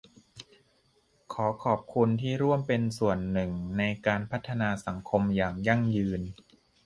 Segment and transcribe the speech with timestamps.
[1.33, 6.21] ขอขอบคุณที่ร่วมเป็นส่วนหนึ่งในการพัฒนาสังคมอย่างยั่งยืน